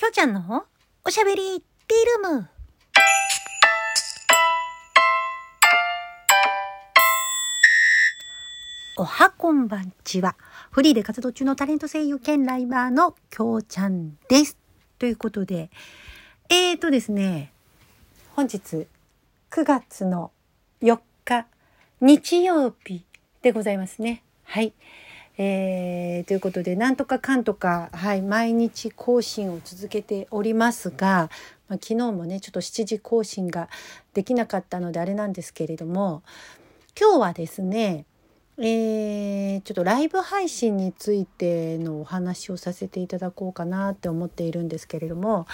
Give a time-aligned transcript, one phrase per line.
[0.00, 0.64] きょうちゃんの
[1.04, 2.48] おしゃべりティールーム。
[8.96, 10.36] おはこんばんちは。
[10.70, 14.56] フリーで活動中のタレント声優兼ライバーのきょうちゃんです。
[15.00, 15.68] ということで、
[16.48, 17.50] えーとですね、
[18.36, 18.86] 本日
[19.50, 20.30] 9月の
[20.80, 21.48] 4日
[22.00, 23.04] 日曜日
[23.42, 24.22] でございますね。
[24.44, 24.72] はい。
[25.40, 31.30] えー、ということで、なんとかかんとか、はい、毎日更新を続けておりますが、
[31.68, 33.68] まあ、昨日もね、ちょっと7時更新が
[34.14, 36.22] できなかったのであれなんですけれども、
[36.98, 38.04] 今日はですね、
[38.60, 45.46] えー、ちょっとライブ配信についてのお話をさせていただこうかなって思っているんですけれども、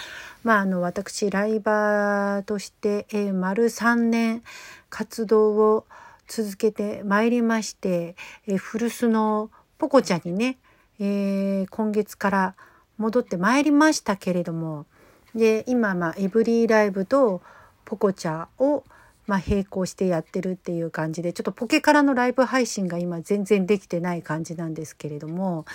[0.43, 4.41] まあ、あの、私、ライバーとして、えー、丸3年
[4.89, 5.85] 活動を
[6.27, 8.15] 続けてまいりまして、
[8.47, 9.51] えー、古巣の
[9.85, 10.57] ポコちゃんにね、
[10.99, 12.55] えー、今月から
[12.97, 14.87] 戻ってまいりましたけれども
[15.35, 17.43] で今まあエブリーライブと
[17.85, 18.83] ポコチャを
[19.27, 25.65] まあ並行してやってるっていう感じでちょっとポケからのライブ配信が今全然できてない感じなんですけれども、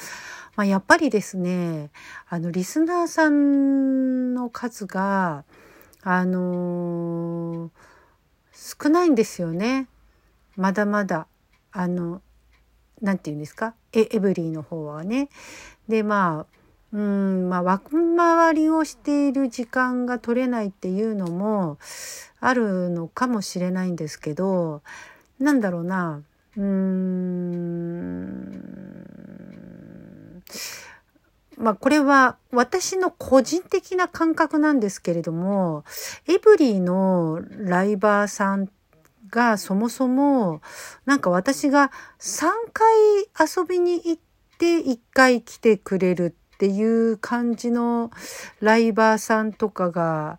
[0.56, 1.91] まあ、やっぱりですね
[2.28, 5.44] あのリスナーさんの数が
[6.03, 7.70] あのー、
[8.83, 9.86] 少ないんですよね。
[10.56, 11.28] まだまだ
[11.70, 12.22] あの
[13.01, 13.75] 何て言うんですか？
[13.93, 15.29] エエブリィの方はね。
[15.89, 16.56] でまあ
[16.93, 21.78] うんまあ枠回りをしている時間が取れないっていうのも
[22.41, 24.83] あるのかもしれないんですけど
[25.39, 26.23] なんだろうな。
[26.56, 28.61] うーん。
[31.56, 35.84] まあこれは私の個人的な感覚なんですけれども
[36.27, 38.69] エブリィのライバーさん
[39.31, 40.61] がそもそも
[41.06, 42.89] なんか私が3回
[43.39, 44.19] 遊びに行っ
[44.59, 48.11] て1回来てくれるっていう感じの
[48.61, 50.39] ライバーさんとかが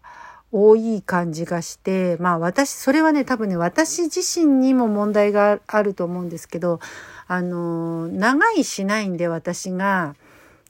[0.52, 6.80] 多い感じがしてまあ私それはね多分ね私自身にも問題があると思うんですけど
[7.27, 10.15] あの長いしないんで私が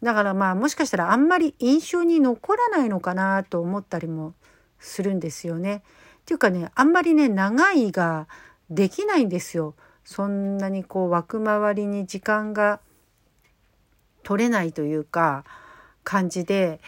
[0.04, 4.34] だからまあもしかしたらあんまり印象に残らないのかなと思ったりも
[4.80, 5.84] するんですよね。
[6.22, 8.28] っていうかねあんまりね長いが
[8.70, 9.76] できないんですよ。
[10.04, 12.80] そんなにこう枠回りに時間が
[14.24, 15.44] 取れないというか
[16.04, 16.80] 感じで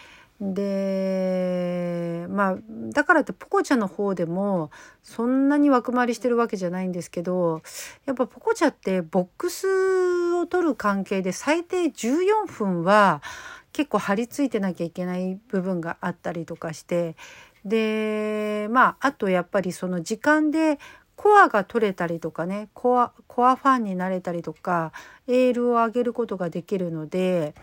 [0.42, 2.58] でまあ
[2.92, 4.72] だからってポコちゃんの方でも
[5.04, 7.62] そんなに枠回りしてるわけじゃないんですけど
[8.06, 13.22] やっぱポコちゃんってボックスを取る関係で最低14分は
[13.72, 17.16] 結構張り付いてなきゃいけない部分があったりとかして
[17.66, 20.80] でまああとやっぱりその時間で
[21.16, 24.92] コアが取れたりとかねコアコアファンになれたりとか
[25.28, 27.56] エールを上げることができるので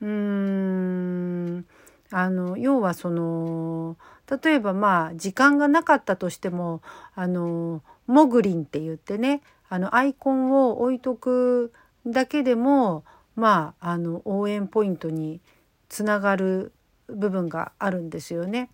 [0.00, 1.66] うーん
[2.10, 3.96] あの要はその
[4.42, 6.80] 例えばまあ時間がなかったとしても
[7.14, 11.72] あのモグリンって言ってねあのアイコンを置いとく
[12.06, 13.04] だけでも
[13.36, 15.40] まああの応援ポイントに
[15.88, 16.72] つながる
[17.08, 18.70] 部分があるんですよね。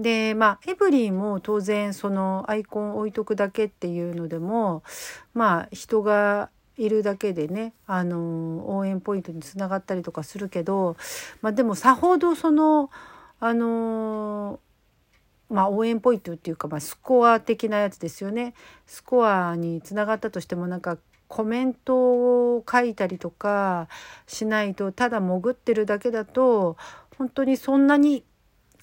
[0.00, 4.82] でまあエブリィも当然そのアイコン置いとくだけっていうのでも
[5.34, 10.96] まあ人がいるだけでねあの応援ポイントにつながったりとかするけど、
[11.42, 12.90] まあ、でもさほどその
[13.38, 14.60] あの
[15.48, 18.54] まあ、応援ポイントっていうか、まあ、スコア的なやつですよね。
[18.86, 20.96] スコアにつながったとしてもなんか
[21.26, 23.88] コメントを書いたりとか
[24.26, 26.76] しないとただ潜ってるだけだと
[27.18, 28.24] 本当にそんなに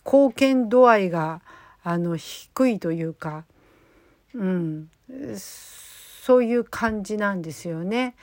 [0.07, 1.41] 貢献度合いが
[1.83, 3.43] あの低いというか、
[4.33, 4.89] うん、
[5.27, 8.15] そういう感じなんですよね。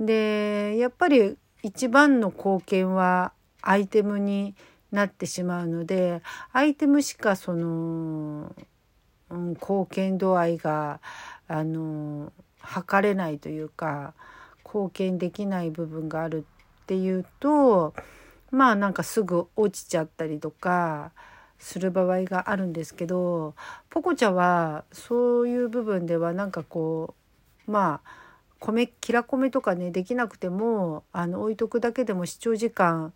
[0.00, 4.54] でやっぱり一番の貢献はアイテムに
[4.92, 8.54] なってしまうのでアイテムしかその、
[9.30, 11.00] うん、貢献度合いが
[11.48, 14.14] あの測れないというか
[14.64, 16.46] 貢献できない部分がある
[16.82, 17.94] っていうと
[18.56, 21.12] まあなんかすぐ落ちちゃったりとか
[21.58, 23.54] する場合があるんですけど
[23.90, 27.14] ポコちゃんはそういう部分ではなんかこ
[27.68, 28.10] うまあ
[28.58, 33.12] 米キラ米とかねできなくてもあの置いとくだけでも視聴時間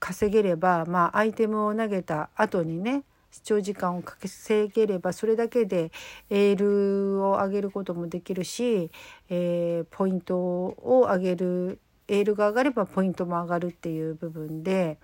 [0.00, 5.92] 稼げればまあアイテムを投げた後にね視聴時間を稼げればそれだけで
[6.28, 8.90] エールを上げることもできるし、
[9.28, 14.98] えー、ポイントを上げるエールが上がればポイントも上がるっていう部分で、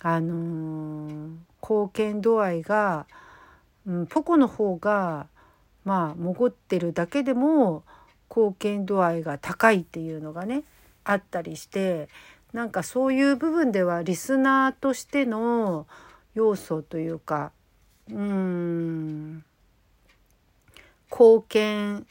[0.00, 1.28] あのー、
[1.60, 3.06] 貢献度合いが、
[3.86, 5.26] うん、ポコの方が
[5.84, 7.84] まあ潜ってるだけでも
[8.28, 10.64] 貢献度合いが高いっていうのがね
[11.04, 12.08] あったりして
[12.52, 15.86] なんかそういう部分ではリスナーとしての
[16.34, 17.52] 要素というか
[18.10, 19.44] うん
[21.10, 22.06] 貢献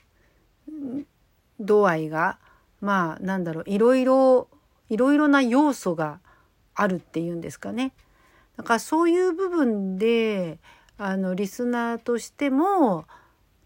[1.60, 2.38] 度合いが
[2.86, 4.48] まあなんだろういろいろ
[4.90, 6.20] いろいろな要素が
[6.76, 7.94] あるっていうんですかね。
[8.58, 10.60] だからそういう部分で
[11.00, 13.06] あのリスナーとしても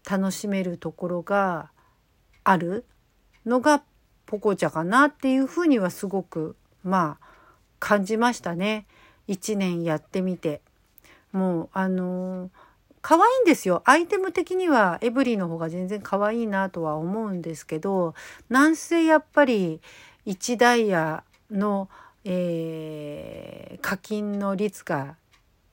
[0.08, 1.70] 楽しめるところが
[2.44, 2.86] ある
[3.44, 3.82] のが
[4.24, 7.26] ポコチャかなっていうふうにはすごくまあ
[7.78, 8.86] 感じましたね。
[9.28, 10.62] 1年やってみて。
[11.32, 12.50] もうあのー
[13.02, 13.82] 可愛いんですよ。
[13.86, 18.14] アイテム的にはエブリィの方が全然可愛いなとは思うんですけど、
[18.48, 19.80] なんせやっぱり
[20.26, 21.88] 1ダイヤの、
[22.24, 25.16] えー、課金の率が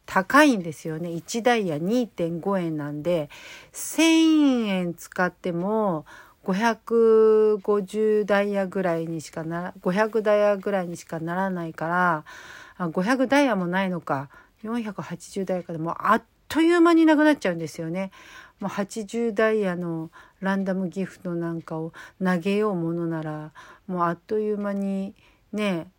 [0.06, 1.10] 高いんですよね。
[1.10, 3.30] 1ダイヤ2.5円なんで、
[3.74, 6.06] 1000円使っても
[6.46, 14.30] 550ダイヤぐらいにしかなら、500ダイヤぐらいにしかならないから、500ダイヤもないのか。
[14.64, 18.12] 480ダイヤかでもあっという間になくなっちゃうんですよね。
[18.60, 20.10] もう80ダイヤの
[20.40, 23.52] ランダムギフトなんかを投げようものなら
[23.88, 25.14] もうあっという間に
[25.54, 25.92] ね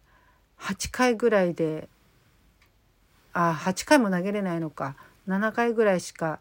[0.59, 1.89] 8回ぐらいで
[3.33, 4.97] あ8回も投げれないのか。
[5.29, 6.41] 7回ぐらいしか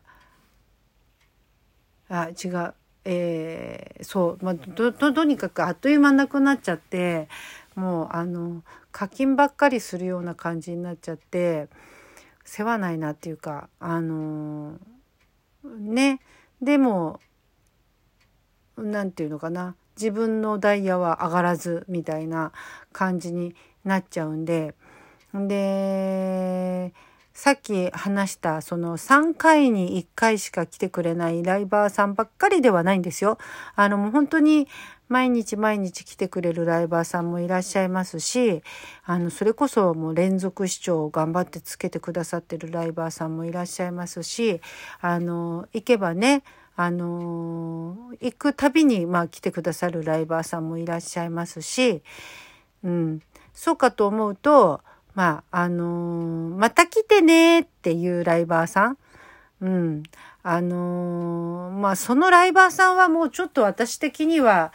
[2.10, 2.74] あ違う。
[3.10, 7.30] えー、そう、まあ、とにかくあっという間なくなっちゃって
[7.74, 11.69] もうあの課金ばっかりするような感じになっちゃって
[12.47, 16.21] 世話ないなっていうかあのー、ね。
[16.61, 17.19] でも
[18.77, 19.75] 何て言うのかな。
[19.97, 22.53] 自分のダイヤは上がらずみたいな
[22.94, 23.53] 感じに
[23.83, 24.75] なっちゃうんで。
[25.33, 26.94] で
[27.38, 33.38] さっき話したその3回に1回しか来てくれないライバーさんばっかりではないんですよ。
[33.75, 34.68] あのもう本当に
[35.07, 38.63] 毎日毎日来てくれるライバーさんもいらっしゃいますし、
[39.06, 44.60] あの、それこそもう連続視聴を頑張ってつけてくださってるライバーさんもいらっしゃいますし、
[45.00, 46.42] あの、行けばね、
[46.75, 52.01] あの、行くたびに、まあ来てくださるライバーさんもいらっしゃいますし、
[52.84, 53.22] うん、
[53.54, 54.81] そうかと思うと、
[55.17, 58.97] まあ、あのまた来てねっていうライバーさん、
[59.61, 60.03] うん。
[60.43, 64.71] あのー、まあ、そのライバーさんはもうちょっと私的には、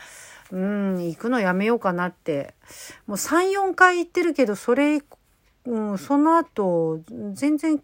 [0.50, 2.56] うん、行くのやめようかなって。
[3.06, 5.00] もう3、4回行ってるけど、それ、
[5.66, 6.98] うん、その後、
[7.34, 7.80] 全然、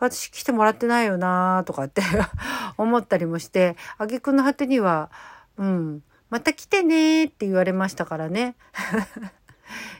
[0.00, 2.02] 私来てもらってないよなとかって
[2.78, 5.08] 思ったりもして、あげくの果てには、
[5.56, 8.56] うん、また来てねって言われましたからね。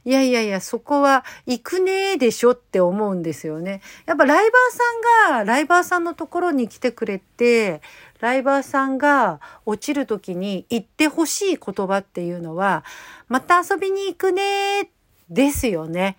[0.04, 3.82] いやいやいや、そこは行くねーでしょって思うんですよね。
[4.06, 7.82] やっぱライバーさんが、ライバーさんのところに来てくれて、
[8.20, 12.84] ライバーさんが落ちる時に言ってほしい言葉っていうのは、
[13.28, 14.88] また遊びに行くねー
[15.28, 16.16] ですよね。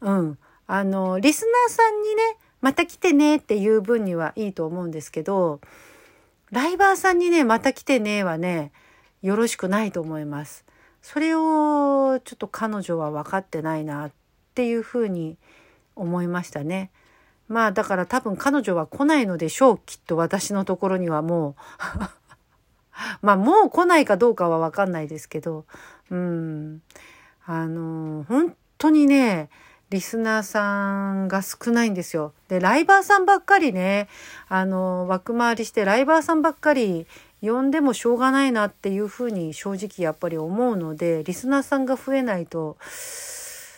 [0.00, 0.38] うん。
[0.66, 2.22] あの、リスナーさんにね、
[2.60, 5.60] また来てねっていう分にはいいと思うんですけど、
[6.50, 8.72] ライバーさんにね、また来てねはね、
[9.20, 10.64] よろしくないと思います。
[11.02, 14.12] それをちょっと彼女は分かってないなっ
[14.54, 15.36] ていうふうに
[15.96, 16.90] 思いましたね。
[17.48, 21.54] まあだから多分彼女は来ないのでしょうきっと私のところにはもう
[23.20, 25.66] まあもう来ないかどうかは分かんないですけど
[26.10, 26.82] うん
[27.44, 29.50] あの本当にね
[29.90, 32.32] リスナーさんが少ないんですよ。
[32.48, 34.08] でライバーさんばっかりね
[34.48, 37.06] あの枠回りしてライバーさんばっかり
[37.42, 42.76] 呼んでもしょうがないなっていうふうに正直やっぱり思うのでリスナーさんが増えないと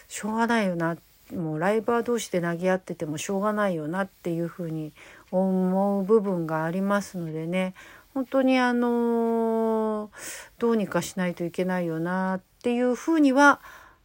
[0.08, 0.96] しょうがないよな
[1.34, 4.92] もうライバー同士で投げ合っててもしょうがないよなっていうふうに
[5.30, 7.74] 思う部分がありますのでね
[8.12, 10.10] 本当にあの
[10.58, 13.60] どうにかしないといけないよなっていうふうには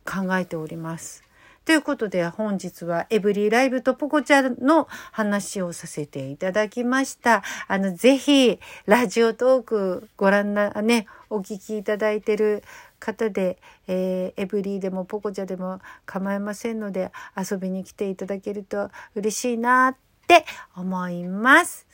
[0.06, 1.29] 考えております。
[1.70, 7.44] ということで本日はエブリーライブとポコちゃんの話をさせていただきました。
[7.68, 12.64] あの、ぜひ、ラジオトークご覧な、ね、お聞きいただいてる
[12.98, 19.96] 方で、えー、エブリーでもポコチャでも構いませんので遊びに来ていただけると嬉しいなっ
[20.28, 20.46] て
[20.76, 21.86] 思います。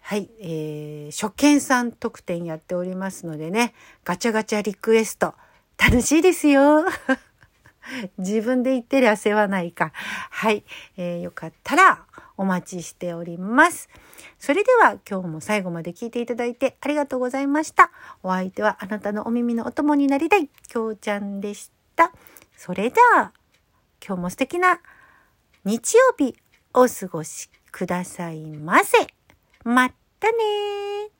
[0.00, 3.72] はい、えー、初見さん特典やっておりますのでね、
[4.04, 5.32] ガチャガチャリクエスト
[5.78, 6.84] 楽しいですよ。
[8.18, 9.92] 自分で言ってりゃ世話ないか。
[9.94, 10.64] はい、
[10.96, 12.04] えー、よかったら
[12.36, 13.88] お待ちしております。
[14.38, 17.90] それでは今日も最後まで聞いていただいてありがとうございました。
[18.22, 22.12] お相手はあなたのお耳のお供になりたい、きょうちゃんでした。
[22.56, 23.32] それでは
[24.04, 24.80] 今日も素敵な
[25.64, 26.36] 日曜日
[26.72, 29.06] お過ごしくださいませ。
[29.64, 31.19] またね